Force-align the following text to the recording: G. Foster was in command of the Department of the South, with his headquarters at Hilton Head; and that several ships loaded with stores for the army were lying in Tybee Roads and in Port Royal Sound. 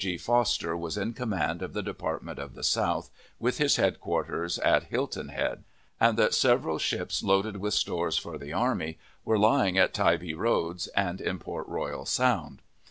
G. 0.03 0.17
Foster 0.17 0.75
was 0.75 0.97
in 0.97 1.13
command 1.13 1.61
of 1.61 1.73
the 1.73 1.83
Department 1.83 2.39
of 2.39 2.55
the 2.55 2.63
South, 2.63 3.11
with 3.37 3.59
his 3.59 3.75
headquarters 3.75 4.57
at 4.57 4.85
Hilton 4.85 5.27
Head; 5.29 5.63
and 5.99 6.17
that 6.17 6.33
several 6.33 6.79
ships 6.79 7.21
loaded 7.21 7.57
with 7.57 7.75
stores 7.75 8.17
for 8.17 8.39
the 8.39 8.51
army 8.51 8.97
were 9.23 9.37
lying 9.37 9.75
in 9.75 9.87
Tybee 9.89 10.33
Roads 10.33 10.87
and 10.97 11.21
in 11.21 11.37
Port 11.37 11.67
Royal 11.67 12.07
Sound. 12.07 12.63